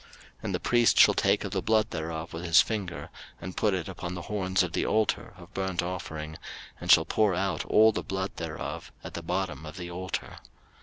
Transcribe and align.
03:004:030 0.01 0.09
And 0.45 0.55
the 0.55 0.59
priest 0.59 0.97
shall 0.97 1.13
take 1.13 1.43
of 1.43 1.51
the 1.51 1.61
blood 1.61 1.91
thereof 1.91 2.33
with 2.33 2.43
his 2.43 2.59
finger, 2.59 3.11
and 3.39 3.55
put 3.55 3.75
it 3.75 3.87
upon 3.87 4.15
the 4.15 4.23
horns 4.23 4.63
of 4.63 4.73
the 4.73 4.83
altar 4.83 5.35
of 5.37 5.53
burnt 5.53 5.83
offering, 5.83 6.39
and 6.79 6.91
shall 6.91 7.05
pour 7.05 7.35
out 7.35 7.63
all 7.65 7.91
the 7.91 8.01
blood 8.01 8.35
thereof 8.37 8.91
at 9.03 9.13
the 9.13 9.21
bottom 9.21 9.63
of 9.63 9.77
the 9.77 9.91
altar. 9.91 10.37